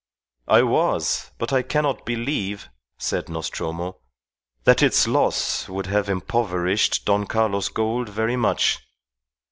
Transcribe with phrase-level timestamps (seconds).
[0.47, 3.97] "I was; but I cannot believe," said Nostromo,
[4.63, 8.79] "that its loss would have impoverished Don Carlos Gould very much.